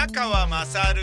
[0.00, 1.02] 宮川まさる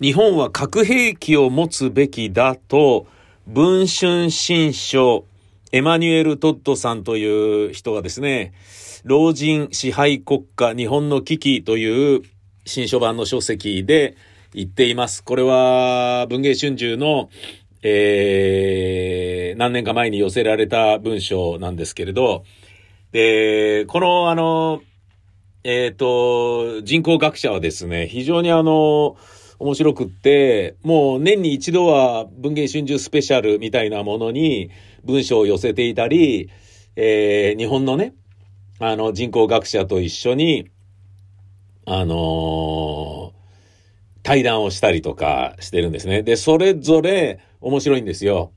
[0.00, 3.06] 日本は核兵器を持つべきだと、
[3.46, 5.26] 文春新書、
[5.70, 8.54] エマニュエル・トッドさんという人がですね、
[9.04, 12.22] 老人支配国家日本の危機という
[12.64, 14.16] 新書版の書籍で
[14.54, 15.22] 言っています。
[15.22, 17.28] これは文藝春秋の、
[17.82, 22.44] えー、何年か前に寄せられた文章なんですけれど、
[23.14, 24.82] で、このあの、
[25.62, 29.16] えっ、ー、と、人口学者はですね、非常にあの、
[29.60, 34.70] 面白くって、もう年に一度は文芸春秋スペシャルみたいなものに
[35.04, 36.50] 文章を寄せていたり、
[36.96, 38.14] えー、日本のね、
[38.80, 40.68] あの人口学者と一緒に、
[41.86, 43.32] あのー、
[44.24, 46.24] 対談をしたりとかしてるんですね。
[46.24, 48.50] で、それぞれ面白いんですよ。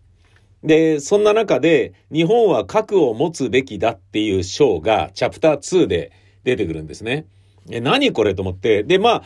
[0.67, 6.11] で、そんな中で、日本は核を持つべきだっていう章が、チャプター2で
[6.44, 7.25] 出てくるんですね。
[7.69, 8.83] え、何これと思って。
[8.83, 9.23] で、ま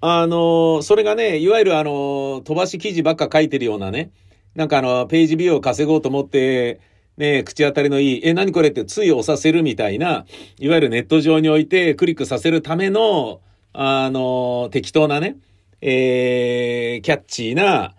[0.00, 4.10] あ、あの、それがね、いわゆるあの、飛ばし記事ばっか書いてるようなね、
[4.54, 6.80] なんかあの、ページビューを稼ごうと思って、
[7.16, 10.24] ね、口当たりのいい、え、何これってつい押させるみたいな、
[10.58, 13.40] いわゆるネット上に置いてクリックさせるための、
[13.72, 15.36] あの、適当なね、
[15.82, 17.94] えー、キャッチーな、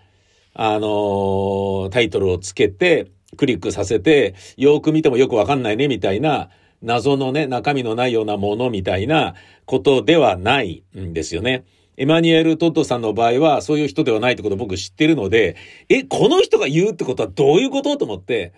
[0.54, 3.08] あの、タイトルをつけて、
[3.38, 6.50] クリックさせて、よく見てもよくわかんないね、みたいな、
[6.82, 9.36] 謎のね、中身のないようなものみたいな
[9.66, 11.64] ことではないんですよね。
[11.98, 15.56] エマニュエル・トッドさんの場合は、そういう人ではないってことを僕知ってるので、
[15.90, 18.54] え、この人が言うってことはどういうことと思って、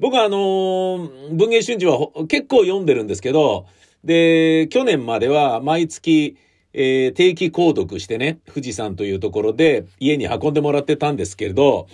[0.00, 3.66] 僕はあのー、文藝春秋は結構読んでるんですけど、
[4.04, 6.36] で、去年までは毎月、
[6.72, 11.88] えー、定期購読してね、富士山というところで家に運んでもらってたんですけれど、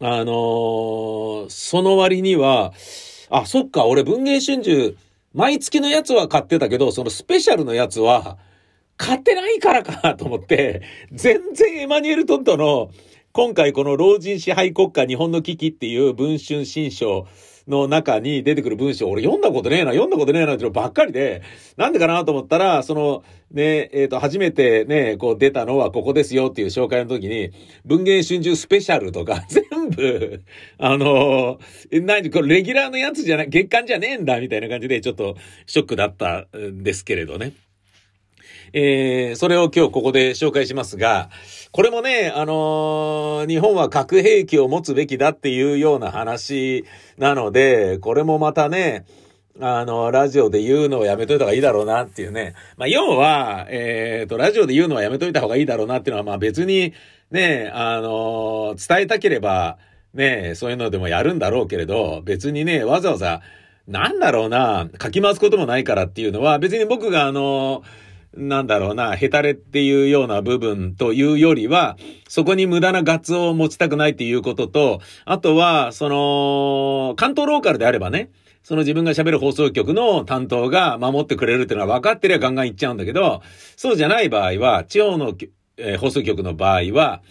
[0.00, 2.72] あのー、その割には、
[3.30, 4.96] あ、そっか、俺文藝春秋、
[5.34, 8.38] 毎月のやつは買ってたけど、そのスペシャルのやつは、
[8.96, 12.90] 買ってないからかなと思って、全然エマニュエル・トッドの、
[13.32, 17.26] 今回この老人支配国家日本の危機っていう文春新書
[17.68, 21.42] の中に出てくる文章、俺読んだことねえな、読んだことねえなってのばっかりで、
[21.76, 27.50] なんでかなと思ったら、その、ね、えっ、ー、と、初めてね、こう出たのはここですよっていう紹介の時に、
[27.84, 30.42] 文芸春秋スペシャルとか、 全部、
[30.78, 31.58] あの、
[31.92, 35.36] 何、これレギュラーのやつじゃない、月間じゃねえんだ、みたいな感じで、ちょっと
[35.66, 37.52] ショックだったんですけれどね。
[38.72, 41.30] えー、それを今日ここで紹介しますが、
[41.72, 46.84] これもね、あのー、日本は核兵器を持つべきだっていうような話
[47.16, 49.06] なので、これもまたね、
[49.60, 52.54] あの、ラジオで言うのをやめといた方がいいだろうなっていうね。
[52.76, 56.94] まあ、要は、えっ、ー、と、ラジオで言うのはやめといた方がいいだろうなっていうのは、まあ別に、
[57.30, 59.78] ね、あの伝えたければ、
[60.14, 63.42] ね、そういうのでもやるんだろうけれど、別にね、わざわざ、
[63.86, 67.82] なんだろうな、書き回すこともないからっていうのは、別に僕があの
[68.34, 71.96] なんだろうな、ヘタレっていうような部分というよりは、
[72.28, 78.30] そこに無駄なガッツを持ちたくないっていうことと、あとは、その、関東ローカルであればね、
[78.62, 83.40] その自分が喋る放送局の担当が守ってくれるっていうのは分かってりゃガンガン言っちゃうんだけど、
[83.76, 85.34] そうじゃない場合は、地方の、
[85.78, 87.22] えー、放送局の場合は、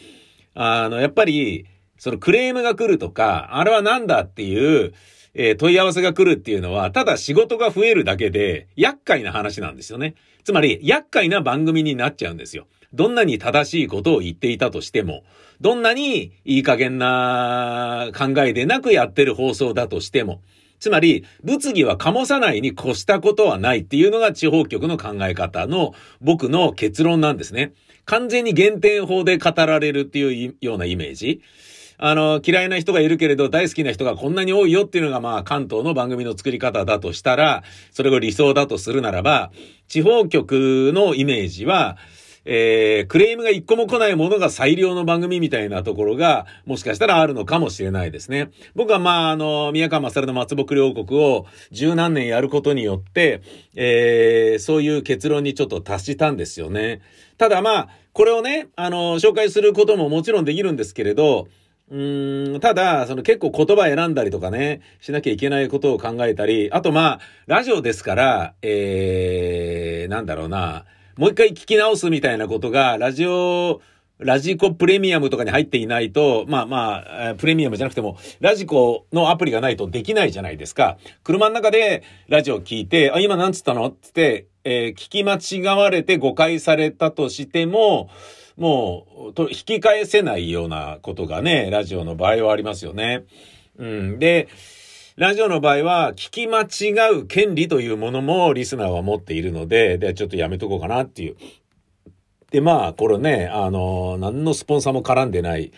[0.55, 1.65] あの、やっぱり、
[1.99, 4.93] そのクレームが来るとか、あれはなんだっていう、
[5.35, 10.15] えー、問い合わせが来るっていうのは、ただ仕事が増えるだけで、厄介な話なんですよね。
[10.47, 12.67] つまり、厄介な番組になっちゃうんですよ。
[12.93, 15.25] どんなに正しいことを言っていたとしても、
[15.59, 20.41] どんなにいい加減な考えでなくやってる放送だとしても、
[20.79, 27.73] つまり、物議は醸さないに越したことはないっていうのが地方局の考え方の僕の結論なんですね。
[28.05, 31.41] 完全に減点法で語られるっていうようなイメージ。
[31.97, 39.51] あの、嫌いな人がいるけれど大好きな人がこんなに多いよっていうのがまあ関東の番組の作り方だとしたら、それが理想だとするならば、
[39.87, 41.97] 地方局のイメージは、
[42.49, 48.51] えー、クレームが一個も来ないものが最良の番組みたいなところが、もしかしたらあるのかもしれないですね。
[48.73, 53.41] 僕はまあ、あの、宮川勝の松木両国を十何年やることによって、
[53.75, 57.01] えー、そういう結論にちょっと達したんですよね。
[57.37, 61.49] ただまあ、これをね、あの、紹介することももちろんできるんですけれど、
[61.89, 70.83] うん、ただ、その結構言葉選んだりとかね、しなきゃいけないことを考えたり、あとまあ、ラジオですから、えー、なんだろうな、
[71.15, 73.81] もう一回聞き直すみたいなことが、ラジオ、
[74.19, 80.97] ラジコプレミアムとかに入っていないと、まあまあ、プレミアムじゃなくても、ラジコのアプリがないとできないじゃないですか。
[81.23, 83.87] 車の中でラジオ聞いて、あ、今なんつったの？
[83.87, 88.09] って、えー、聞き間違われて誤解されたとしても、
[88.57, 93.23] もう、と、引き返せないようなことがね、ラジオの場合はありますよね。
[93.77, 94.19] うん。
[94.19, 94.47] で、
[95.15, 101.37] ラジオの場合は、聞き間違う権利というものもリスナーは持っているので、で、ちょっとやめとこうかなっていう。
[102.51, 105.71] で、まあ、これね、あの、何のスポンサーも絡んでない、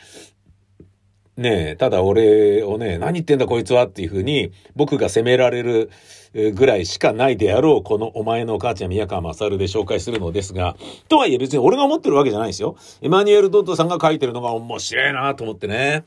[1.36, 5.90] ねえ、ただ俺をね、何言ってんだこいつはっていうふうに、僕が責められる
[6.34, 10.76] ぐらいしかないであろう、このお前のお母ちゃん宮川勝で紹介するのですが、
[11.08, 12.76] とはいえ別に俺が思ってるわけじゃないですよ。
[13.02, 16.04] エマニュエル・ドットさんが書いてるのが面白いなと思ってね。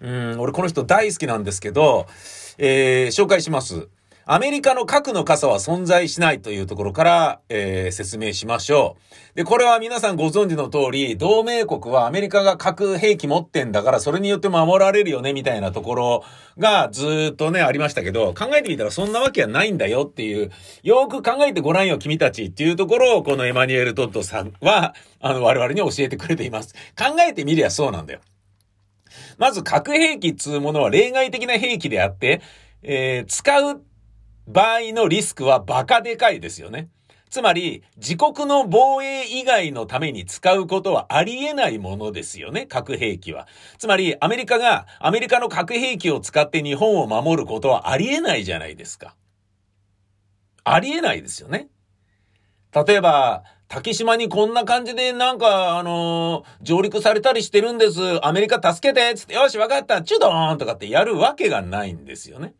[0.00, 2.06] うん、俺この人大好きなんですけど、
[2.58, 3.88] えー、紹介します。
[4.26, 8.96] アメリカの核の傘は存在しないというところから、えー、説明しましょ
[9.34, 9.36] う。
[9.36, 16.24] で、これは皆さんご存知の通り、同盟国はアメリカが核兵器持ってんだから、それによって守られるよね、みたいなところ
[16.56, 20.50] がずっとね、ありましたけど、考えてみたらそんなわけはないんだよっていう、
[20.82, 26.74] よく考えてごらんよ、君たちっていうところを、このエマニュエル・トッドさんは、あの、我々に教えてくれています。
[26.96, 28.20] 考えてみりゃそうなんだよ。
[29.36, 32.40] まず核兵器っつうものは例外的な兵器であって、
[32.82, 33.82] えー、使う
[34.46, 36.88] 場合のリスクはバカでかいですよね。
[37.30, 43.48] つまり、自国の防衛以外のために使うことはありえないものですよね、核兵器は。
[43.76, 49.16] つまり、アメリカがアメリカの核兵器を使って日本を守ることはありえないじゃないですか。
[50.62, 51.68] ありえないですよね。
[52.72, 58.24] 例えば、竹島にこんな感じでなんか、あのー、上陸されたりしてるんです。
[58.24, 62.54] アメリカ助けてつって、よし、わかった、チュドーンとかってやるわけがないんですよね。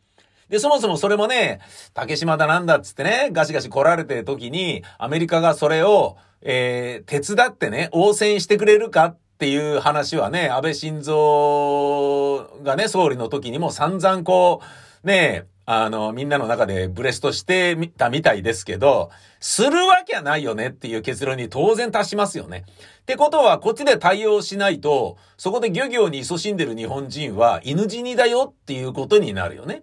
[0.49, 1.61] で、そもそもそれもね、
[1.95, 14.61] 竹島だなんだっつってね、ガシガシ来られてる時に、アメリカがそれを、えー、手伝ってね、応戦してくれるかっていう話はね、安倍晋三がね、総理の時にも散々こ
[15.03, 19.11] う、ね、あの、みんなの中でブレストしてみたみたいですけど、
[19.41, 22.65] するわけはないよねっていう結論に当然達しますよね。
[23.01, 29.83] ってことは、こっちで対応しないと、そこで漁業に勤しんでる日本人は犬死にだよっていうことになるよね。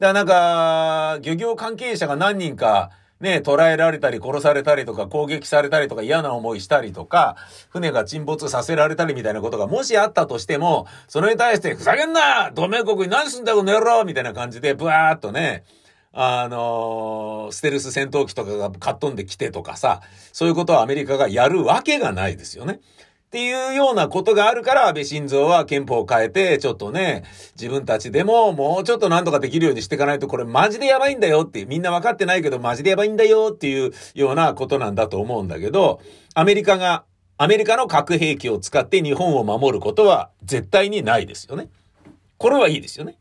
[0.00, 7.36] だからなんか、漁業関係者が何人か、ね、捕らえられたり殺されたりとか攻撃されたりとか嫌な思いしたりとか、
[7.68, 15.64] 船が沈没させられたりみたいなことがもしあったとしても、それに対してふざけんな同盟国に何すんだこの野郎みたいな感じでブワーっとね、
[16.14, 20.00] あのー、ステルス戦闘機とかがかっ飛んできてとかさ、
[20.32, 22.80] そういうことはアメリカがやるわけがないですよね。
[23.30, 27.22] っていうようなことがあるから、安倍晋三は憲法を変えて、ちょっとね、
[27.54, 36.00] 自分たちでももうちょっとなんとかできるようにしていかないと、これマジでやばいんだよっていう、みんな分かってないけど、マジでやばいんだよっていうようなことなんだと思うんだけど、
[36.34, 37.04] アメリカが、
[37.36, 41.68] アメリカの核兵器を使って日本を守ることは絶対にないですよね。
[42.36, 43.16] これはいいですよね。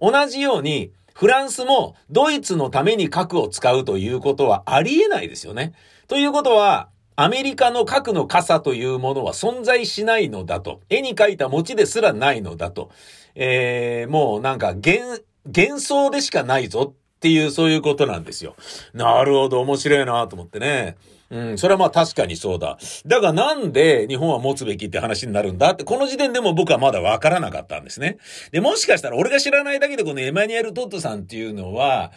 [0.00, 5.74] 同じように、フランスもドイツのために核を使うということはありえないですよね。
[6.08, 6.88] ということは、
[7.20, 10.82] アメリカの核の傘というものは存在しないのだと。
[10.88, 12.92] 絵に描いた餅ですらないのだと。
[13.34, 18.54] えー、もうなんか幻、幻想でしかないぞっていうそういうことなんですよ。
[18.94, 20.96] なるほど、面白いなと思ってね。
[21.30, 22.78] うん、それはまあ確かにそうだ。
[23.04, 28.18] だがなんで日本は持つべきって話になるんだって、この時点でも僕はまだわからなかったんですね。
[28.52, 32.12] で、もしかしたら俺が知らないだけでこのエマニュエル・トットさんっていうのは、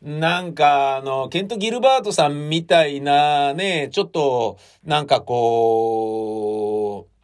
[0.00, 7.14] なんか、あの、ケント・ギルバートさんみたいなね、ちょっと、なんかこう、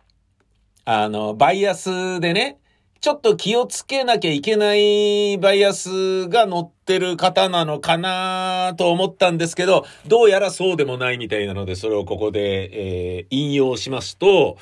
[0.85, 2.59] あの、バイアスでね、
[3.01, 14.57] ちょっと気をつけなきゃいけないバイアスが乗ってる方なのかなと思ったんですけど、どうやらそうでもないみたいなので、それをここで、えー、引用しますと、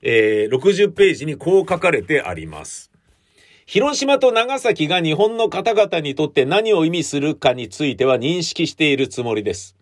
[0.00, 2.91] えー、60ページにこう書かれてあります。
[3.72, 9.76] 広島と長崎が日本の方々にとって何を意味するかについては認識しているつもりです。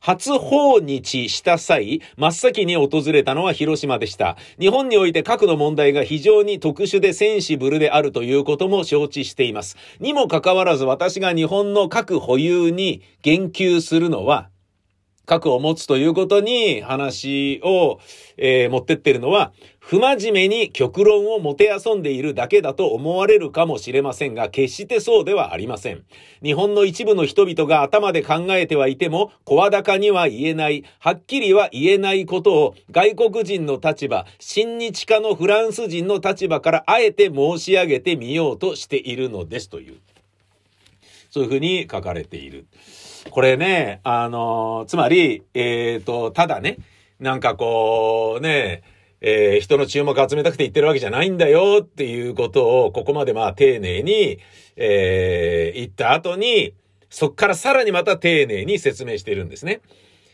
[0.00, 4.36] 初訪日した際、真っ先に訪れたのは広島でした。
[4.58, 9.76] 日本において核の問題が非常に特殊でセンシブルであるということも承知しています。
[10.00, 14.50] にもかかわらず私が日本の核保有に言及するのは、
[15.28, 18.00] 核を持つということに話を、
[18.38, 26.02] えー、持ってってるのは、不真面目に極論をもてあそんでいるだけだと思われるかもしれませんが、決してそうではありません。
[26.42, 39.98] 日本の一部の人々が頭で考えてはいても、声高には言えない、はっきりは言えないことを、外国人の立場、親日家のフランス人の立場からあえて申し上げてみようとしているのですという。
[41.30, 42.66] そういうふうに書かれている。
[43.30, 46.78] これね、あの、つまり、えっ、ー、と、ただね、
[47.20, 48.82] なんかこう、ね、
[49.20, 54.38] えー、人の注目を集めたくて言ってるわけじゃないんだよっていうことを、ここまでまあ丁寧に、
[54.76, 56.74] えー、言った後に、
[57.10, 59.80] そっからさらにまた丁寧に説明しているんですね。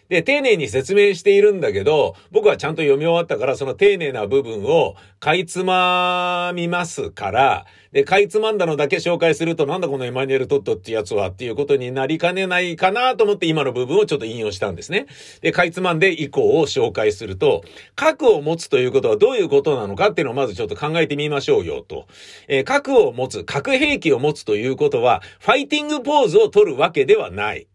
[0.09, 15.07] で、丁寧に説明しているんだけど、僕はちゃんと読み終わったから、その丁寧な部分をかいつまみますから、で、かいつまんだのだけ紹介すると、なんだこのエマニュエル・トットってやつはっていうことになりかねないかなと思って今の部分をちょっと引用したんですね。
[15.43, 17.63] で、かいつまんで以降を紹介すると、
[17.95, 22.09] 核を持つということはどういうことなのかっていうのをまずちょっと考えてみましょうよと。
[22.49, 27.69] えー、核を持つ、核兵器を持つということは、ファイティングポーズを取るわけではない。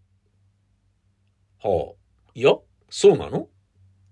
[1.63, 1.98] はあ。
[2.35, 2.53] いや、
[2.89, 3.47] そうなの？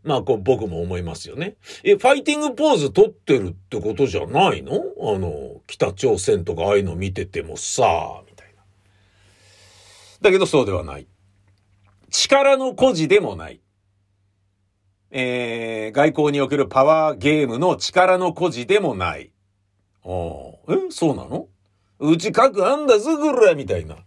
[0.03, 1.57] まあ、こう僕も思いますよね。
[1.83, 4.74] え、ファイティングポーズ取ってるってことじゃないの？
[5.01, 8.62] あの、北朝鮮とかああいうの見ててもさ、みたいな。
[10.21, 11.07] だけどそうではない。
[12.09, 13.59] 力の孤児でもない。
[15.12, 19.31] えー、外交におけるパワーゲームの力の孤児でもない。
[20.05, 21.47] ああ、え、そうなの？
[22.00, 23.97] うち核あんだぞ、ぐらみたいな。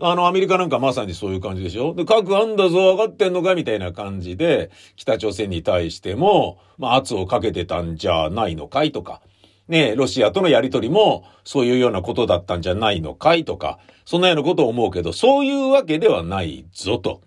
[0.00, 1.92] あの、アメリカなんかまさにそういう感じでしょ？
[1.92, 9.20] で、核あんだぞ、分かってんのかみたいな感じで、北朝鮮に対しても、まあ、圧をかけてたんじゃないのかいとか、
[9.66, 17.20] ねロシアとのやりとりも、そういうようなことだったんじゃないのかいとか、そんなようなことを思うけど、そういうわけではないぞと。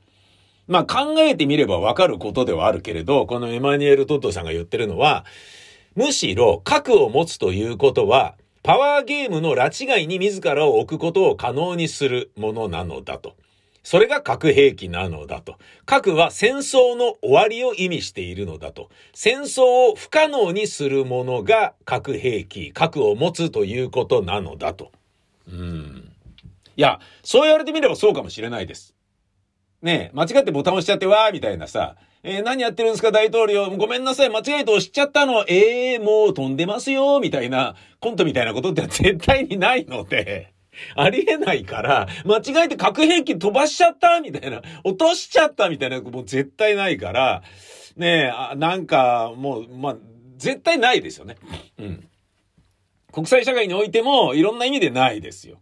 [0.68, 5.26] まあ、考えてみればわかることではあるけれど、このエマニュエル・トットさんが言ってるのは、
[5.96, 13.36] むしろ核を持つということは、パワーゲームの拉致外に自らを置くことを可能にするものなのだと。
[13.84, 15.58] それが核兵器なのだと。
[15.86, 18.90] 核は戦争の終わりを意味しているのだと。
[19.14, 24.92] 戦争を不可能にするものが核兵器、核を持つということなのだと。
[25.52, 26.12] うん。
[26.78, 28.94] いや、そう言われてみればそうかもしれないです。
[29.82, 33.70] ねえ、間違ってボタン押しちゃってわーみたいなさ、えー、何やってるんですか大統領。
[33.72, 34.30] ごめんなさい。
[34.30, 35.44] 間違えて押しちゃったの。
[35.48, 37.20] ええー、もう飛んでますよ。
[37.20, 40.54] みたいな、コントみたいなことって絶対にないので、
[40.96, 44.22] ありえないから、間違えて核兵器飛ばしちゃった。
[44.22, 45.70] みたいな、落としちゃった。
[45.70, 47.42] みたいな、もう絶対ないから、
[47.98, 49.98] ねえ、なんか、もう、まあ、
[50.38, 51.38] 絶対ないですよね。
[51.80, 52.08] うん。
[53.12, 55.60] 国際社会においても、いろんな意味でないですよ。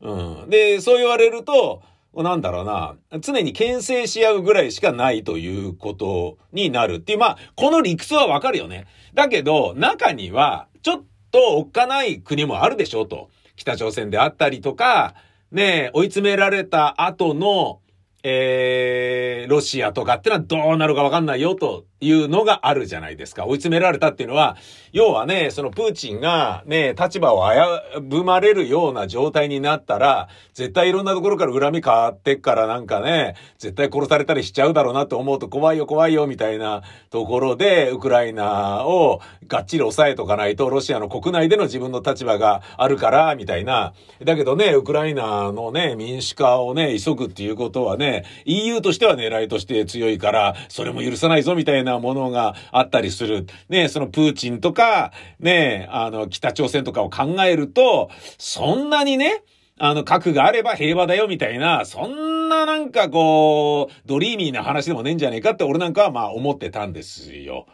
[0.00, 0.50] うん。
[0.50, 1.82] で、そう言われると、
[2.22, 8.86] なんだろうな、常に牽制し合うぐらいしかないということになるっていう、まあ、この理屈はわかるよね。
[9.14, 13.30] だけど、中には、ちょっとおっかない国もあるでしょうと。
[13.56, 15.14] 北朝鮮であったりとか、
[15.50, 17.80] ね追い詰められた後の、
[18.22, 23.46] えー、ロシアとかってのはどうなるかわかんないよというのがあるじゃないですか。
[23.46, 24.56] 追い詰められたっていうのは、
[24.92, 43.92] 要はね、そのプーチンがね、立場を危ぶまれるような状態になったら、絶対いろんなところから恨み変わってっからなんかね、絶対殺されたりしちゃうだろうなと思うと怖いよ怖いよみたいなところで、ウクライナをがっちり抑えとかないと、ロシアの国内での自分の立場があるから、みたいな。
[44.24, 53.46] だけどね、ウクライナのね、民主化をね、急ぐっていうことはね、EU としては狙いとして強いから、それも許さないぞみたいななものがあったりする。
[53.68, 59.42] ね、そのプーチンとか、ね、あの、北朝鮮とかを考えると、そんなにね、
[59.78, 67.66] あの、核があれば平和だよみたいな、そんななんかこう、ドリーミーな話でもねえんじゃねえかって俺なんかはまあ思ってたんですよ。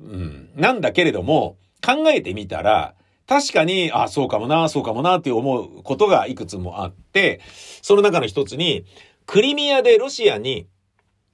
[0.00, 0.50] うん。
[0.54, 2.94] なんだけれども、考えてみたら、
[3.26, 7.40] 確かに、あ、そうかもな、そうかもなって思うことがいくつもあって、
[7.82, 8.84] その中の一つに、
[9.26, 10.66] クリミアでロシアに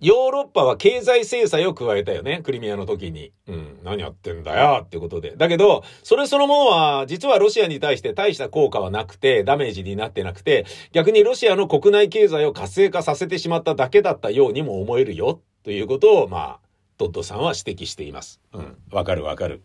[0.00, 2.40] ヨーロッパは経済制裁を加えたよね。
[2.45, 3.33] クリミアの時に。
[3.49, 3.78] うん。
[3.83, 5.35] 何やってんだよってことで。
[5.37, 15.40] だけど、それそのものは、実はロシアに対して大した効果はなくて、ダメージになってなくて、逆にロシアの国内経済を活性化させてしまっただけだったようにも思えるよ。
[15.64, 16.61] ということを、まあ、
[16.97, 18.40] トッドさんは指摘しています。
[18.52, 18.76] うん。
[18.93, 19.62] わかるわかる。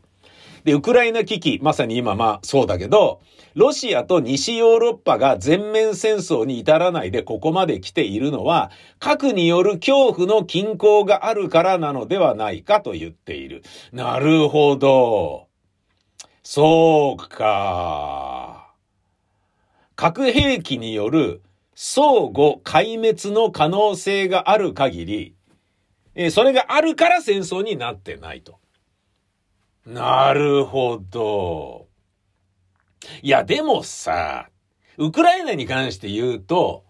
[0.63, 3.21] で、ウクライナ危機、まさに今まあそうだけど、
[3.53, 13.63] ロシアと西ヨーロッパが全面戦争に至らないでここまで来ているのは、核による恐怖の均衡があるからなのではないかと言っている。
[13.91, 15.47] なるほど。
[16.43, 18.73] そうか。
[19.95, 21.41] 核兵器による
[21.75, 25.05] 相互壊滅の可能性がある限
[26.15, 28.59] り、それがあるから戦争になってないと。
[29.85, 31.87] なるほど。
[33.21, 34.49] いや、でもさ、
[34.97, 36.85] ウクライナに関して言うと、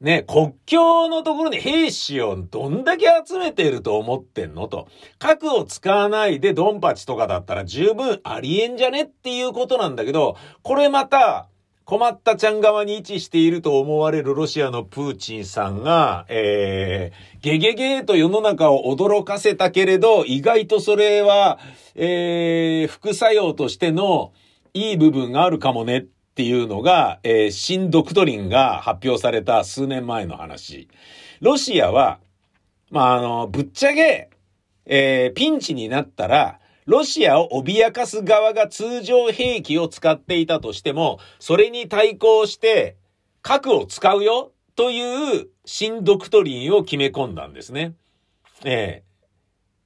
[0.00, 4.88] ね、国境のところに兵士をどんだけ集めてると思ってんのと。
[5.18, 11.49] 核を使わないでドンパチとかだったら十分ありえんじゃねっていうことなんだけど、これまた、
[11.90, 21.58] 困ったちゃん側に位置していると思われるロシアのプーチンさんが、えー、ゲゲゲーと世の中を驚かせたけれど、意外とそれは、
[21.96, 24.32] えー、副作用としての
[24.72, 26.02] いい部分があるかもねっ
[26.36, 30.86] ていうのが、えー、新ドクトリンが発表された数年前の話。
[31.40, 32.20] ロシアは、
[32.92, 34.30] まあ、あの、ぶっちゃけ、
[34.86, 42.96] えー、ピンチになったら、ロシアを脅かす側が通常兵器を使っていたとしても、それに対抗して
[43.42, 47.94] 核を使うよという新ドクトリンを決め込んだんですね。
[48.64, 49.10] ええ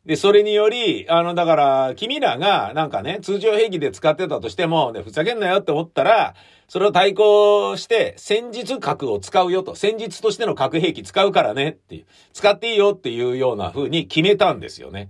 [0.07, 6.35] で、それにより、あの、だから、君らが、なんかね、通常兵器で使ってたとしても、ね、ふざけんなよって思ったら、
[6.69, 15.09] それを対抗して、戦術核を使うよと、戦術としての核兵器使うからねっていう、使っていいよっていうような風に決めたんですよね。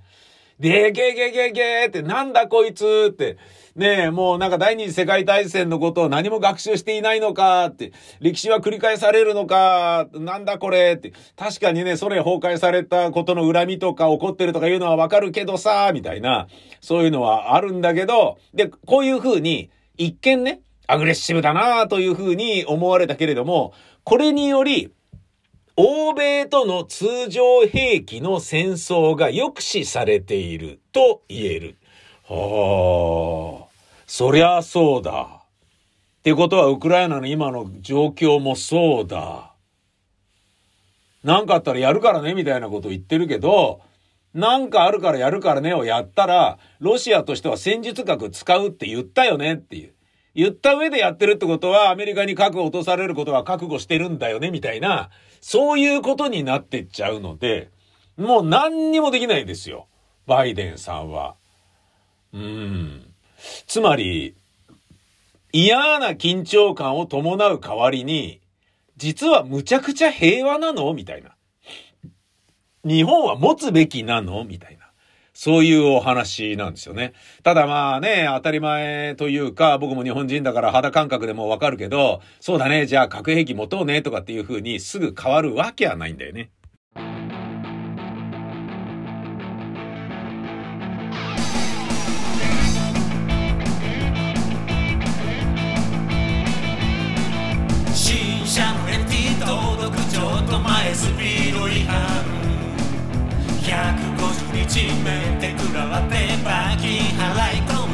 [0.65, 3.37] で、ゲーゲーゲーゲーって、なんだこいつって、
[3.77, 16.47] ねえ、もうなんか第二次世界大戦のことを何も学習していないのかって、歴史は繰り返されるのか、なんだこれって、確かにね、ソ連崩壊されたことの恨みとか起こってるとかいうのはわかるけどさ、みたいな、
[16.81, 19.69] そういうのはあるんだけど、で、こういう風に、
[19.99, 24.91] 一見ね、アグレッシブだなという風に思われたけれども、これにより、
[25.77, 31.77] 欧米との通常兵器の戦争が抑止されていると言える。
[32.29, 33.67] はあ、
[34.07, 35.41] そりゃそうだ。
[36.21, 39.53] ってことは、ウクライナの今の状況もそうだ。
[41.25, 43.81] なんかあったらやるからね、みたいなことを言ってるけど、
[44.33, 49.93] なんかあるからやるからねをやったら、ロシアとしては戦術核使うって言ったよねっていう。
[50.35, 55.11] 言った上でやってるってことは、アメリカに核を落とされることは覚悟してるんだよね、みたいな、
[55.41, 57.71] そういうことになってっちゃうので、
[58.17, 59.87] もう何にもできないんですよ。
[60.27, 61.37] バイデンさんは。
[62.33, 63.15] うん。
[63.67, 64.35] つまり、
[65.53, 68.41] 嫌な緊張感を伴う代わりに、
[68.97, 70.95] 実はむちゃくちゃ平和なの？
[70.95, 71.37] みたいな。
[72.85, 74.45] 日本は持つべきなの？
[74.45, 74.84] みたいな。
[75.35, 77.13] そういうお話なんですよね。
[77.43, 86.51] ただまあね、当たり前というか、僕も日本人だから肌感覚でもわかるけど、そうだね、じゃあ核兵器持とうねとかっていう風にすぐ変わるわけはないんだよね。
[97.93, 102.35] 新車の MT 登録ちょっと前スピード違反
[104.65, 107.93] 150日目で食らわってバキ払い込む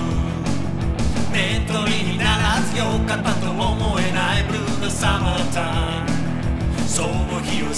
[1.33, 7.73] ネットリにならずよかったと思えないブルーなサマータイムその日を境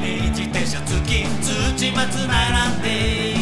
[0.00, 3.36] に自転車付き土松並んで。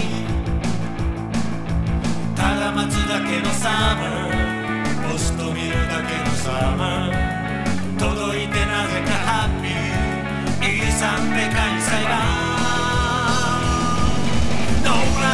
[2.37, 10.88] ただ待つだけのサマーポスト見るだけのサマー届いてなぜかハッピー。
[10.88, 11.48] 遺産で
[15.24, 15.32] 開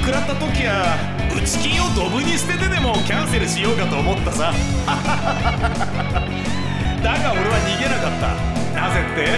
[0.00, 1.09] 食らった時は内金を
[2.00, 4.54] ドブに捨ててでもキャンセルしようかと思ったさ。
[4.86, 4.94] だ
[7.18, 8.28] が俺は逃げなかった。
[8.80, 9.28] なぜって？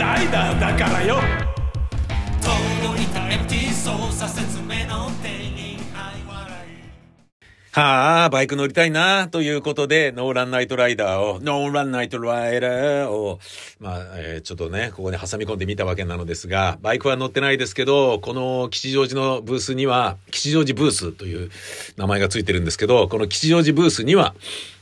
[0.00, 1.18] ライダーだからよ
[2.40, 5.49] 届いた MT 操作説明の手
[7.72, 13.38] はあ、バイク乗りたいな、ということで、ノーランナイトライダーを、ノーランナイトライダーを、
[13.78, 21.48] まあ、えー、ちょっとね、ここに挟み込んでみたわけなのですが、バイクは乗ってないですけど、この吉祥寺のブースには、吉祥寺ブースという
[21.96, 24.34] 名前がついてるんですけど、この吉祥寺ブースには、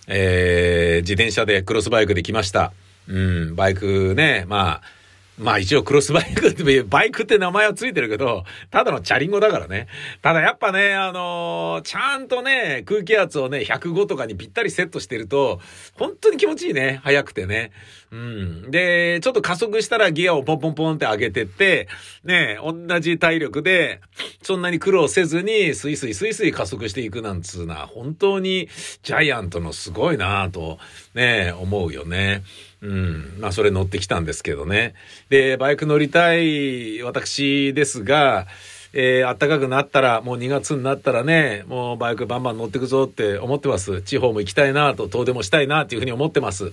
[0.07, 2.73] えー、自転車でクロスバイクで来ました。
[3.07, 3.13] う
[3.51, 4.98] ん、バイクね、まあ、
[5.39, 9.87] まあ一応クロスバイクって、バイクって名前はついてるけど、ただのチャリンゴだからね。
[10.21, 15.61] ただやっぱね、あのー、ちゃんとね、空気圧をね、105とかにぴったりセットしてると、
[15.95, 17.01] 本当に気持ちいいね。
[17.05, 17.71] 速くてね。
[18.11, 18.71] うん。
[18.71, 21.89] で、ちょっと加速したらギアをポンポンポンって上げてって、
[22.25, 24.01] ね、同じ体力で、
[24.43, 28.69] そんなに苦労せずに、スイスイスイスイ加速していくなんつうな、本当に
[29.03, 30.79] ジャイアントのすごいなと、
[31.15, 32.45] ね、思うよね。
[32.81, 33.37] うん。
[33.41, 34.95] まあ、それ乗ってきたんですけどね。
[35.29, 38.47] で、バイク乗りたい私ですが、
[38.95, 44.01] えー、暖かくなったら、もう2月になったらね、もうバイクバンバン乗ってくぞって思ってます。
[44.03, 46.73] 地方も行きたいなと、遠出もしたいなっていうふうに思ってます。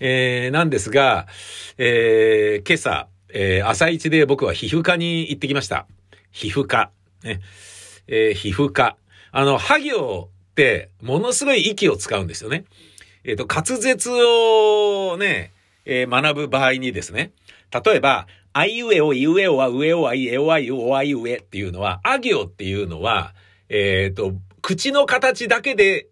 [0.00, 1.26] えー、なんですが、
[1.76, 5.86] えー、今朝、えー、朝一で僕は皮膚科に行ってきました。
[6.32, 6.90] 皮膚科。
[7.22, 7.40] ね。
[8.06, 8.96] えー、皮膚科。
[9.30, 12.64] あの、ハ行って、ものすごい息を使うんですよね。
[13.24, 15.52] えっ、ー、と、滑舌をね、
[15.84, 17.32] えー、学ぶ場合にですね、
[17.84, 23.34] 例えば、あいうえお、いうえおは、うえおあい、えおあい、おあいうえっていうのは、あ行っていうのは、
[23.68, 26.08] えっ、ー、と、口の形だけで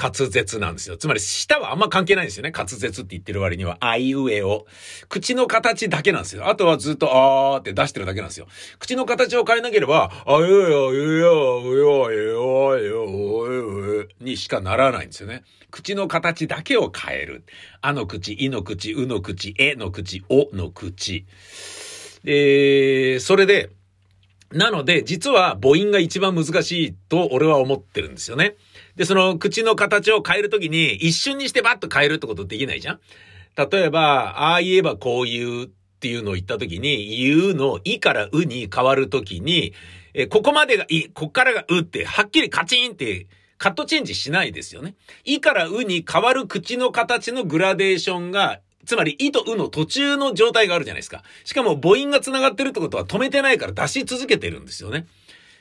[0.00, 0.96] 滑舌なんですよ。
[0.96, 2.52] つまり、舌はあんま関係ないんですよね。
[2.56, 4.64] 滑舌って言ってる割には、あいうえお。
[5.10, 6.48] 口の形だけなんですよ。
[6.48, 8.46] あとはずっと、あーって出してるだけなんですよ。
[8.78, 15.42] 口の形を変えなければ、あいうえお、いうえお、うえお、えお、えお、えお、にしかならないんですよね。
[15.70, 17.44] 口の形だけを変える。
[17.82, 21.26] あの口、いの口、うの口、えの口、おの口。
[22.24, 23.70] えー、それで、
[24.52, 28.56] なので、実は母音が一番難しいと俺は思ってるんですよね。
[29.00, 33.00] で、その口の形を変えるときに一瞬にしてバッと変えるってことできないじゃん？
[33.56, 35.68] 例えば、ああ言えばこう言うっ
[36.00, 39.72] ていうのを言ったときに、言うのいからうに変わるときに、
[40.12, 44.96] え、ここまでがい、こっからがうって、はっきりカチンってカットチェンジしないですよね。
[45.24, 51.22] いからうに変わる口の形のグラデーションがつまり、いとうの途中の状態があるじゃないですか。
[51.44, 55.06] しかも母音が繋がってるってことは止めてないから出し続けてるんですよね。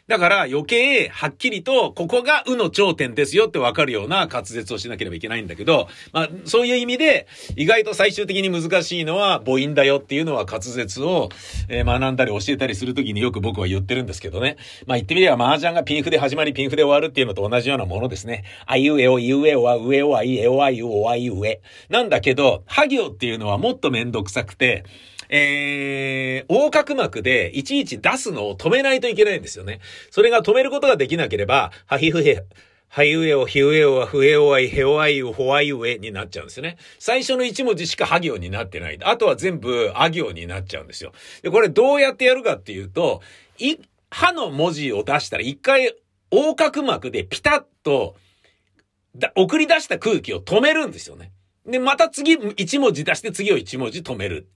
[0.09, 11.29] だから余計はっきりとここがうの頂点ですよってわかるような滑舌をしなければいけないんだけど、まあそういう意味で意外と最終的に難しいのは母音だよっていうのは滑舌を、
[11.69, 14.57] 学んだり教えたりするときによく僕は言ってるんですけどね。
[14.87, 18.45] まあ言ってみれば麻雀がピンフで始まりピンフで終わるっていうのと同じようなものですね。
[18.65, 21.61] あいうえお、いうえおは、上おあい、えおあいう、おあい、上。
[21.89, 24.85] なんだけど、は行っていうのはもっとめんどくさくて、
[25.29, 29.79] えー、横隔膜でいちいち出すのを止めないといけないんですよね。
[30.11, 32.43] それが止めることができなければ、はひふへ、
[32.91, 36.77] はい上を、ひ上をは、ふえおあい、へおあい、ほあいうえになっちゃうんですよね。
[36.97, 38.97] 最初の一文字しかは行になってない。
[39.03, 41.11] あとは全部あ行になっちゃうんですよ。
[41.43, 43.21] で、これどうやってやるかっていうと、
[43.59, 43.77] い、
[44.09, 45.93] はの文字を出したら一回
[46.31, 48.15] 横隔膜でピタッと、
[49.15, 51.31] だ、送り出した空気を止めるんですよね。
[51.67, 54.47] で、また次、一文字出して次を一文字止める。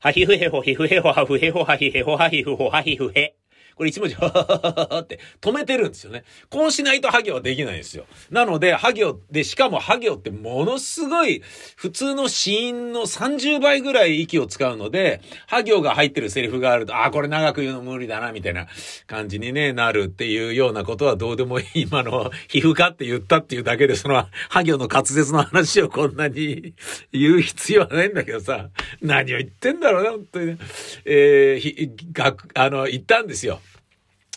[0.00, 3.37] はひふへほひふへほはふへほはひへほはひふほはひふへ。
[3.78, 6.24] これ一文字、ははははって止めてるんですよね。
[6.50, 8.06] こうしないとハ行はできないんですよ。
[8.28, 11.42] なので、ハ行で、しかもハ行ってものすごい、
[11.76, 18.66] 普通の死因の30倍ぐらい息を使うので、ハ行が入ってるセリフがあると、ああ、これ長く言うの無理だな、みたいな
[19.06, 21.82] 感じにね、なるっていうようなことはどうでもいい。
[21.82, 26.74] 今の、皮膚科って言ったっていうだけで、その、ハ行の滑舌の話をこんなに
[27.12, 30.58] 言う必要はないんだけどさ、何を言ってんだろうね、本当にね。
[31.04, 33.60] えー、ひ、学、あの、言ったんですよ。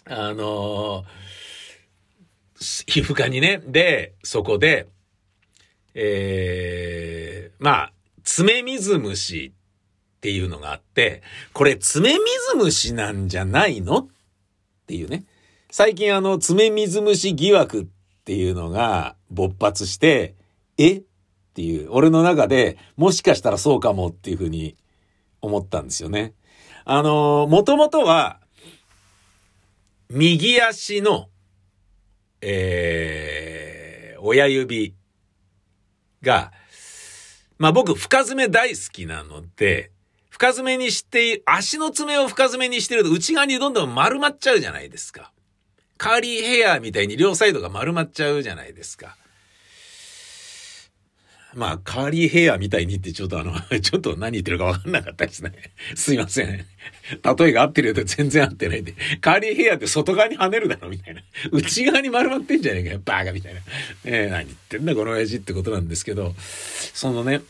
[0.05, 1.05] あの
[2.87, 4.87] 皮膚科にね、で、そこで、
[5.93, 9.53] えー、まあ、爪水虫
[10.17, 11.21] っていうのがあって、
[11.53, 12.19] これ爪水
[12.55, 13.97] 虫なんじゃないの？
[13.99, 14.07] っ
[14.85, 15.23] ていうね。
[15.71, 17.85] 最近あの、爪水虫疑惑っ
[18.25, 20.35] ていうのが勃発して、
[20.77, 20.97] え？
[20.97, 21.03] っ
[21.53, 24.75] ていう、俺の中でもしかしたらそうかもっていうふうに
[25.41, 26.33] 思ったんですよね。
[26.85, 28.40] あの、もともとは、
[30.13, 31.29] 右足の、
[32.41, 34.93] えー、親指
[36.21, 36.51] が、
[37.57, 39.91] まあ僕、深爪大好きなので、
[40.29, 45.31] 深爪にして、足の爪を深爪にしてると内側にどんどん丸まっちゃうじゃないですか。
[45.97, 49.15] カーリーヘアみたいに両サイドが丸まっちゃうじゃないですか。
[51.53, 55.51] まあ、カーリーヘアみたいにってちょっとあの、 ちょっと何言ってるかわかんなかったですね。
[55.95, 56.47] すいません。
[56.47, 58.93] 例えが合ってるようで全然合ってないんで。
[59.19, 61.21] カーリーヘアって外側に跳ねるだろみたいな。
[61.51, 63.01] 内側に丸まってんじゃねえかよ。
[63.03, 63.59] バーカみたいな。
[64.05, 67.41] えー、何言ってんだこの親父ってことなんですけど、そのね、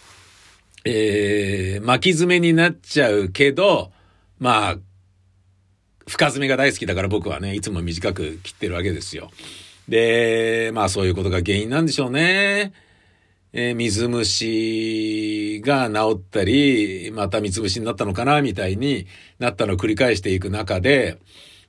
[0.83, 3.91] えー、巻き爪になっちゃうけど、
[4.39, 4.77] まあ、
[6.07, 9.31] 深爪が大好きだから僕はね、いつも短く切ってるわけですよ。
[9.87, 12.73] で、まあそういうことが原因なんでしょうね。
[13.53, 19.07] えー、水虫が治ったり、また水虫になったのかな、みたいに
[19.39, 21.19] なったのを繰り返していく中で、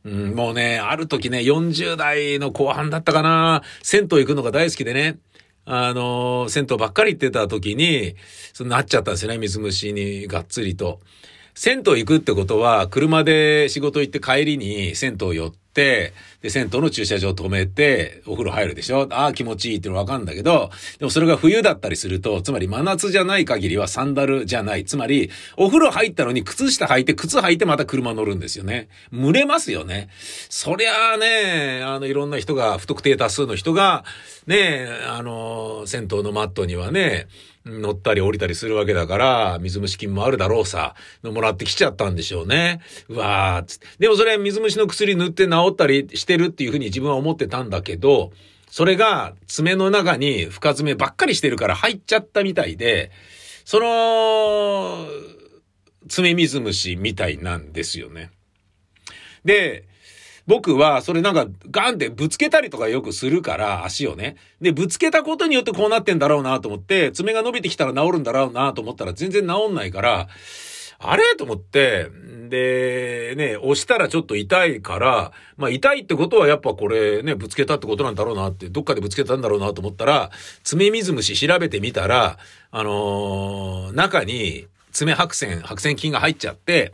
[0.04, 5.18] うん、もうね、ある時ね、40代の後半だったかな、銭湯行くのが大好きでね、
[5.64, 8.14] あの、銭湯ばっかり行ってた時に、
[8.52, 11.00] そなっちゃったんですよね、水虫にがっつりと。
[11.54, 16.12] 銭湯行くってことは、車で仕事行って帰りに銭湯寄って、
[16.42, 19.06] で、銭湯の駐車場止めて、お風呂入るでしょ？
[19.10, 24.84] ああ、気持ちいいってのわかるんだけど、でもそれが冬だったりすると、つまり真夏じゃない限りはサンダルじゃない。
[24.84, 28.88] つまり、お風呂入ったのに靴下履いて、靴履いてまた車乗るんですよね。
[29.12, 30.08] 蒸れますよね。
[30.50, 34.04] そりゃあね、あの、いろんな人が、不特定多数の人が、
[34.46, 37.28] ね、あの、銭湯のマットにはね、
[37.64, 42.80] 乗ったり降りたりするわけだから、水虫菌もあるだろうさ、のもらってきちゃったんでしょうね。
[43.08, 43.86] うわーつって。
[43.98, 48.32] でもそれ水虫の薬塗って治ったりしてるっていうふうに自分は思ってたんだけど、
[48.68, 53.10] それが爪の中に深爪ばっかりしてるから入っちゃったみたいで、
[53.64, 55.06] その、
[56.08, 58.30] 爪水虫みたいなんですよね。
[59.44, 59.84] で、
[60.46, 64.36] 僕は、それなんか、ガンってぶつけたりとかよくするから、足をね。
[64.60, 70.28] で、ぶつけたことによってこうなってんだろうなと思って、爪が伸びてきたら治るんだろうなと思ったら全然治んないから、
[71.04, 71.34] あれ？
[71.36, 72.08] と思って、
[72.48, 80.30] で、ね、押したらちょっと痛いから、まあ痛いってことはやっぱこれね、ぶつけたってことなんだろうなって、どっかでぶつけたんだろうなと思ったら、
[80.62, 82.38] 爪水虫調べてみたら、
[82.70, 86.92] あのー、中に爪白線、白線菌が入っちゃって、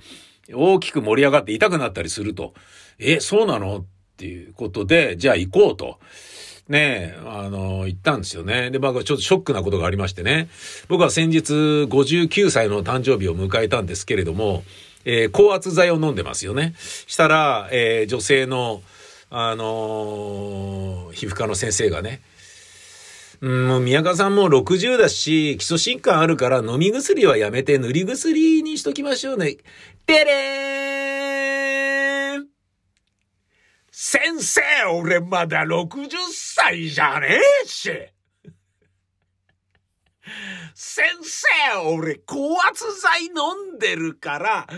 [0.54, 2.54] 大きく盛り上がって痛くなったりすると。
[2.98, 3.78] え、そうなの？
[3.78, 3.84] っ
[4.16, 5.98] ていうことで、じゃあ行こうと。
[6.68, 8.70] ねえ、あの、行ったんですよね。
[8.70, 10.48] で、僕はちょっとショックなことがありましてね。
[10.88, 14.64] 僕は先日59歳の誕生日を迎えたんですけれども、
[15.06, 16.74] えー、高圧剤を飲んでますよね。
[16.78, 18.82] したら、えー、女性の、
[19.30, 22.20] あのー、皮膚科の先生がね、
[23.40, 29.56] うん、もう宮川さんも60だし、基礎疾患あるから飲み薬はやめて塗り薬にしときましょうね。
[30.04, 31.27] てれーん
[34.00, 34.60] 先生、
[34.92, 37.90] 俺まだ60歳じゃねえし。
[40.72, 41.48] 先生、
[41.96, 44.68] 俺高圧剤飲んでるから、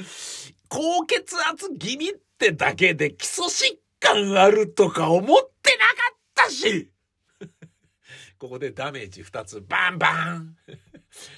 [0.70, 5.26] 高血圧気味ってだけで基礎疾患あるとか思っ
[5.62, 6.90] てなかったし。
[8.38, 10.56] ここでダメージ2つ、バンバン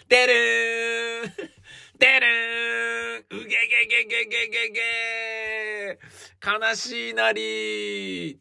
[0.09, 1.62] てるー
[1.99, 5.99] てるーうげげげげげげげ
[6.45, 8.39] 悲しいなり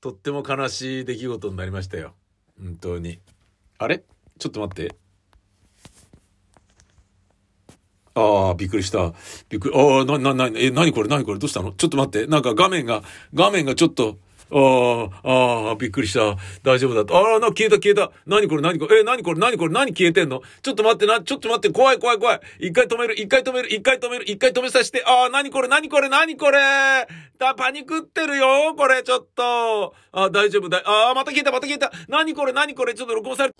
[0.00, 2.14] とっても悲しい出来事になりましたよ。
[2.60, 3.20] 本当に。
[3.78, 4.02] あれ？
[4.38, 4.96] ちょっと待って。
[8.14, 9.14] ああ、びっくりした。
[9.48, 11.72] びっくり、ああ、な、な、な、え、なにこれ、なにこれ、どうしたの？
[11.72, 12.26] ちょっと待って。
[12.26, 14.18] なんか画面が、画面がちょっと、
[14.54, 15.30] ああ、
[15.68, 16.36] ああ、びっくりした。
[16.62, 17.16] 大丈夫だと。
[17.16, 18.12] ああ、な、消えた消えた。
[18.26, 19.00] 何これ何これ。
[19.00, 20.42] え、何これ何これ何消えてんの？
[20.60, 21.70] ちょっと待ってな、ちょっと待って。
[21.70, 22.40] 怖い怖い怖い。
[22.60, 25.02] 一回止める、一回止める、一回止める、一回止めさせて。
[25.06, 26.58] ああ、何これ何これ何これ
[27.38, 29.94] だ、パニクってるよこれ、ちょっと。
[30.12, 30.82] ああ、大丈夫だ。
[30.84, 31.90] ああ、また消えた、また消えた。
[32.08, 33.52] 何これ何これちょっと録音され、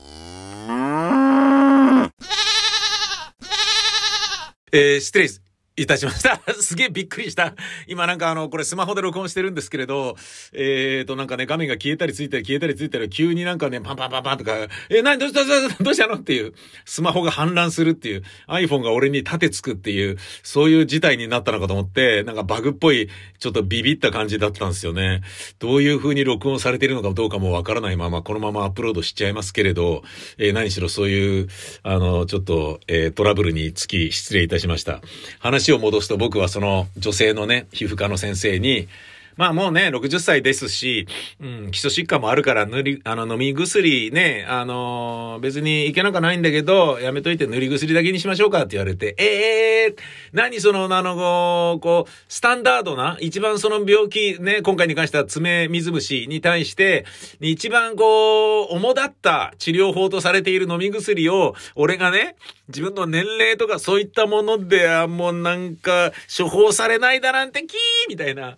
[4.72, 5.42] えー、失礼です。
[5.76, 6.40] いたしました。
[6.60, 7.54] すげえびっくりした。
[7.86, 10.16] 今なんかあの、これスマホで録音してるんですけれど、
[10.52, 14.54] えーとなんかね、画面が消えたりついたり消えたりついたり、急になんかね、パンパンパンパンとか、
[14.90, 16.14] えー、なにどうしたどうしたどうしたの？
[16.16, 16.52] っていう、
[16.84, 23.08] スマホが氾濫するっていう、iPhone が俺に盾つくっていう、そういう事態になったのかと思って、なんかバグっぽい、
[23.38, 25.22] ちょっとビビった感じだったんですよね。
[25.58, 30.02] どういう風に録音されているのかどうかもわからないまま、このままアップロードしちゃいますけれど、
[30.36, 31.48] えー、何しろそういう、
[31.82, 35.00] あの、ちょっと、えー、トラブルにつき失礼いたしました。
[35.38, 38.88] 話を戻すと僕はその女性のね、皮膚科の先生に、
[39.36, 41.06] まあもうね、60歳ですし、
[41.40, 49.96] うん、基礎疾患もあるから塗り、あの、飲み薬ね、あのー、別にいけなくないんだけど、やめといて塗り薬だけにしましょうかって言われて、ええー、
[50.32, 57.04] 何その、あの、こう、スタンダードな、一番その病気、ね、今回に関しては爪水虫に対して、
[57.40, 62.36] 一番こう、主だった治療法とされている飲み薬を、俺がね、
[62.68, 68.56] 自分の年齢とかそういったもので、はもうなんか、処方されないだなんてキーみたいな。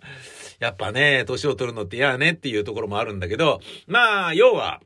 [0.65, 4.81] やっぱね、年を取るのって嫌ねっていうところもあるんだけど、まあ、要は、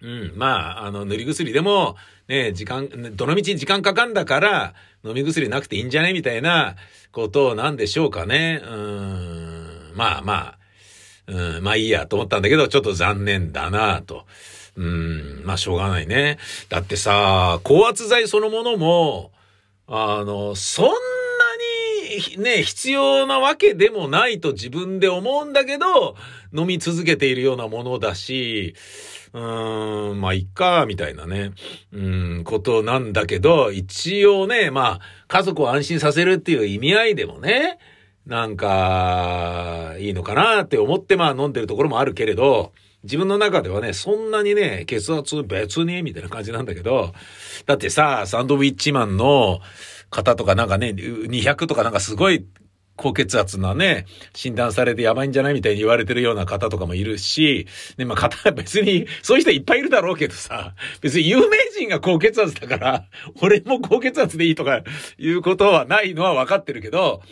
[0.00, 1.96] うん、まあ、あの、塗り薬でも、
[2.26, 4.74] ね、時間、どのみち時間かかんだから、
[5.04, 6.76] 飲み薬なくていいんじゃねみたいな
[7.12, 8.62] ことなんでしょうかね。
[8.64, 10.58] うん、まあまあ、
[11.26, 14.24] うん、まあいいやと思ったんだけど、ちょっと残念だなと。
[14.76, 16.38] うん、まあしょうがないね。
[16.70, 19.32] だってさ、高圧剤そのものも、
[19.86, 20.86] あの、そん
[22.38, 26.16] ね、必要なわけでもないと自分で思うんだけど、
[26.56, 28.74] 飲み続けているようなものだし、
[29.32, 31.52] うーん、まあ、いっか、みたいなね、
[31.92, 31.96] う
[32.40, 37.78] ん、ことなんだけど、一応ね、まあ、家族を安心させるっていう意味合いでもね、
[38.26, 42.72] なんか、いいのかなって思ってまあ飲んでるところもあるけれど、
[43.04, 47.14] 自分の中ではね、そんなにね、血圧別に、みたいな感じなんだけど、
[47.64, 49.60] だってさ、サンドウィッチマンの、
[50.10, 52.46] 方とかなんかね、200とかなんかすごい
[52.98, 57.66] 高血圧なね、診断されてやばいんじゃないみたいに言われてるような方とかもいるし、
[57.96, 63.04] ね、まあ方は、別に、そういう人いっぱいいるだろうけどさ、別に有名人が高血圧だから、
[63.40, 64.82] 俺も高血圧でいいとか
[65.16, 67.22] いうことはないのはわかってるけど、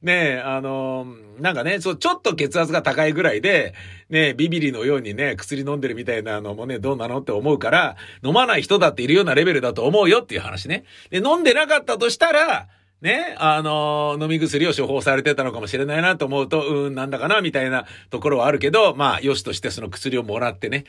[0.00, 3.74] ねえ、あのー、なんかね、そう、ちょっと血圧が高いぐらいで、
[4.10, 10.84] ねえビビリのようにね、薬飲んでるみたいなのもね、どうなのって思うから、飲まない人だっているようなレベルだと思うよっていう話ね。
[11.10, 12.68] で、飲んでなかったとしたら、
[13.00, 20.84] ね、あの、飲み薬を処方されてたのかもしれないなと思うと、うん、なんだかな、みたいなところはあるけど、まあ、良しとしてその薬をもらってね、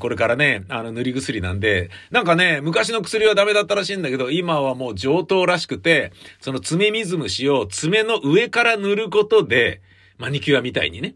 [0.00, 9.82] これからね、あの、塗り薬なんで、なんかね、昔の薬はダメだったらしいんだけど、今はもう上等らしくて、その爪水虫を爪の上から塗ることで、
[10.18, 11.14] マニキュアみたいにね、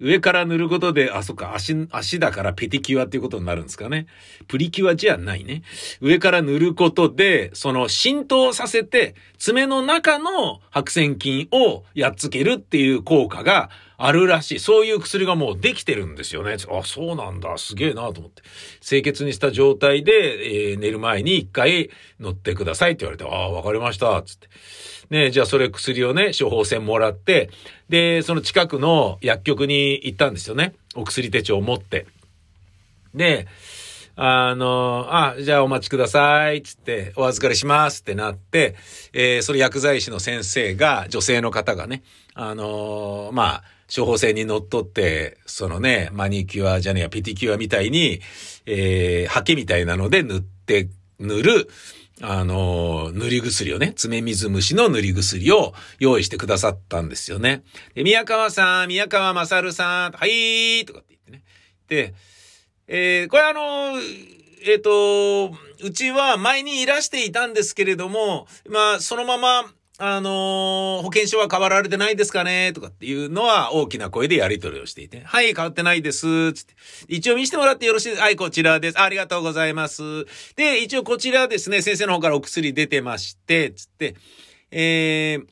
[0.00, 4.06] 上から塗ることで、あ、そっか、足、足だからペティキュアっていうことになるんですかね。
[4.46, 5.62] プリキュアじゃないね。
[6.00, 14.58] 上から塗ることで、その浸透させて、爪の中の白癬菌をやっつけるっていう効果があるらしい。
[14.58, 16.56] そういう薬がもうできてるんですよね。
[16.70, 17.56] あ、そうなんだ。
[17.56, 18.42] すげえなと思って。
[18.86, 24.22] 清潔にした状態で、えー、寝る前に一回乗ってくださいって言われて、ああ、わかりました。
[24.22, 24.48] つって。
[25.10, 27.50] ね、じゃあそれ薬をね、処方箋もらって、
[27.88, 30.74] で、その近くの薬局に行ったんですよね。
[30.94, 32.06] お薬手帳を持って。
[33.14, 33.46] で、
[34.18, 38.74] あの、あ、じゃあお待ちください、つって、お預かりしますってなって、
[39.12, 42.02] えー、それ薬剤師の先生が、女性の方がね、
[42.34, 43.64] あの、まあ、
[43.94, 48.20] 処方箋にのっとって、そのね、マニキュアじゃねえや、ピティキュアみたいに、
[48.64, 50.88] えー、ハケみたいなので塗って、
[51.20, 51.68] 塗る、
[52.22, 57.62] あの、塗り薬をね、爪水虫の塗り薬を用意してくださったんですよね。
[57.94, 61.42] で、宮川さん、宮川勝さん、はいー、とかって言ってね。
[61.88, 62.14] で、
[62.88, 64.00] えー、これあの、
[64.64, 69.64] えっ、ー、と、うちは前にいらしていたんですけれども、まあ、そのまま、
[69.98, 76.52] あのー、保険証は変わられてないですかねとかっていうのは大きな声でやり取りをしていて、はい、変わってないです。
[76.52, 76.74] つって。
[77.08, 79.00] 一応見せてもらってよろしいですはい、こちらです。
[79.00, 80.02] ありがとうございます。
[80.54, 84.16] で、一応こちらですね、先生の方からお薬出てまして、つって、
[84.70, 85.46] えー、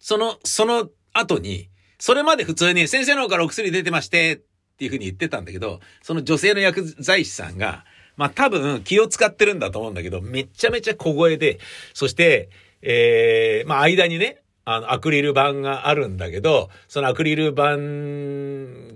[0.00, 1.68] その、その後に、
[2.00, 7.84] それまで普通に先生の方からお薬出てまして、っていうふうに言ってたんだけど、その女性の薬剤師さんが、
[8.20, 11.58] まあ多分気を使ってるんだと思うんだけど、めちゃめちゃ小声で、
[11.94, 12.50] そして、
[12.82, 17.76] えー、まあ間にね、あの、アクリル板があるんだけど、そのアクリル板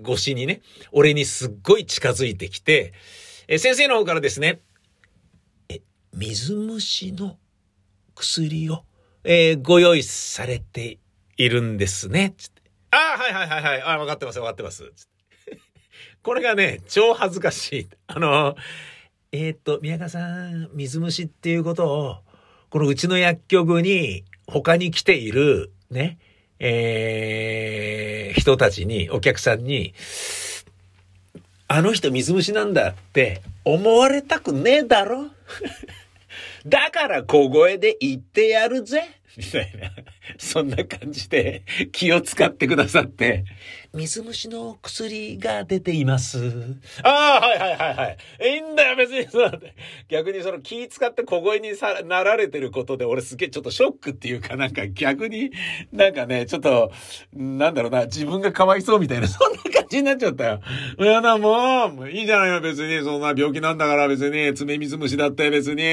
[0.07, 0.61] 越しにね、
[0.91, 2.93] 俺にすっごい近づいてきて、
[3.47, 4.61] え先生の方からですね、
[5.69, 5.81] え、
[6.13, 7.39] 水虫の
[8.13, 8.83] 薬を、
[9.23, 10.99] えー、ご用意されて
[11.35, 12.61] いるんですね、つって。
[12.91, 13.81] ああ、はいはいはいはい。
[13.81, 14.91] あ分かってます、分かってます。
[16.21, 17.89] これがね、超恥ずかしい。
[18.05, 18.55] あの、
[19.37, 22.15] えー、っと、宮川さん、水虫っていうことを、
[22.69, 26.17] このうちの薬局に他に来ているね、
[26.59, 29.93] えー、人たちに、お客さんに、
[31.67, 35.25] あの人水虫なんだって思われたくねえだろ？
[36.65, 39.03] だから小声で言ってやるぜ。
[39.35, 39.91] みたいな。
[40.37, 43.43] そんな感じで気を使ってくださって、
[43.95, 46.77] 水虫の薬が出ています。
[47.01, 48.17] ああ、はいはいはいはい。
[48.55, 49.61] いいんだよ、別にそう
[50.09, 55.51] 逆にその気使って小声にさなられてることで、俺すげえちょっとショックっていうかなんか逆に
[55.93, 56.91] なんかね、ちょっと、
[57.33, 60.61] なんだろうな、自分がかわいそうみたいな、そんな感じになっちゃったよ。
[60.99, 63.03] いやだ、もう、いいじゃないよ、別に。
[63.03, 65.83] そんな病気なんだから別に、爪水虫だって別に。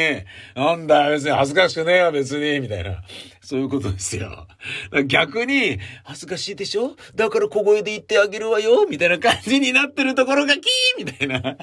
[0.54, 2.60] なんだ、別に恥ずかしくねえよ、別に。
[2.60, 3.02] みたいな。
[3.40, 4.46] そういうことですよ。
[5.06, 6.96] 逆に、恥ずかしいでしょ？
[7.14, 11.56] だから小声で言ってあげるわよみたいな感じになってるところがキーみたいな。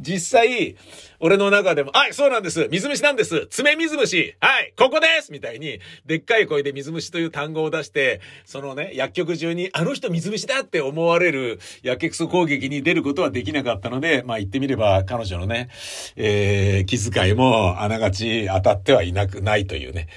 [0.00, 0.76] 実際、
[1.20, 2.68] 俺の中でも、はい、そうなんです。
[2.70, 3.46] 水虫なんです。
[3.48, 4.36] 爪水虫。
[4.40, 15.70] はい、ここですみたいに、でっかい声で水虫という単語を出して、そのね、薬局中に、あの人水虫だって思われる、やけくそ攻撃に出ることはできなかったので、まあ言ってみれば、彼女のね、
[16.16, 20.08] えー、気遣いもあながち当たってはいなくないというね。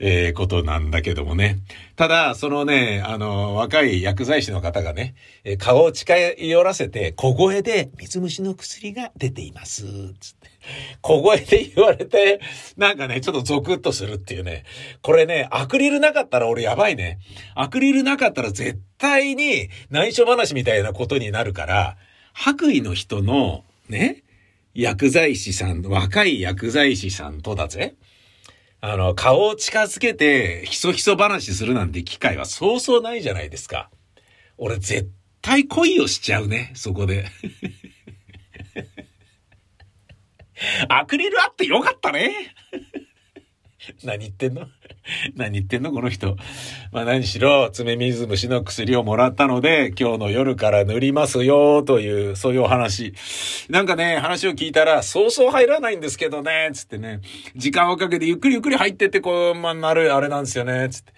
[0.00, 1.58] えー、ことなんだけどもね。
[1.96, 9.84] ただ、そのね、あの、若い薬剤師の方がね、えー、顔を近寄らせて、小声で、水虫の薬が出ています。
[10.20, 10.48] つって。
[11.00, 12.40] 小声で言われて、
[12.76, 14.64] なんかね、ちょっとゾクッとするっていうね。
[15.02, 17.18] これね、アクリルなかったら俺やばいね。
[17.54, 21.96] アクリルなかったら絶対に内緒話みたいなことになるから、
[22.32, 24.22] 白衣の人の、ね、
[24.74, 27.96] 薬剤師さん、若い薬剤師さんとだぜ。
[28.80, 33.90] あの、顔を近づけて、ひそひそ話するなんて機会はそうそうないじゃないですか。
[34.56, 35.10] 俺絶
[35.42, 37.26] 対恋をしちゃうね、そこで。
[40.88, 42.54] アクリルあってよかったね。
[44.04, 44.68] 何言ってんの？
[45.36, 46.36] 何言ってんのこの人。
[46.92, 53.14] まあ何しろ、爪水虫の薬をもらったので、今日の夜から塗りますよ、という、そういうお話。
[53.68, 57.20] なんかね、話を聞いたら、そうそう入らないんですけどね、つってね、
[57.56, 61.12] 時間をかけてゆっくりゆっくり入ってって、こう、まあ、なる、あれなんですよね、つって。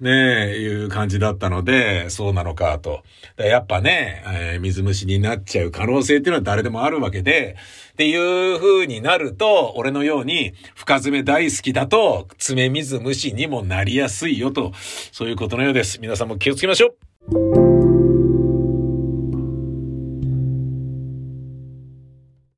[0.00, 3.02] ねえ、いう感じだったので、そうなのかと。
[3.36, 7.56] やっぱね、えー、水虫になっちゃう可能性っていうのは誰でもあるわけで、
[7.92, 14.72] っていう風になると、俺のように深爪大好きだと、爪水虫にもなりやすいよと、
[15.12, 16.00] そういうことのようです。
[16.00, 16.94] 皆さんも気をつけましょ
[17.56, 17.59] う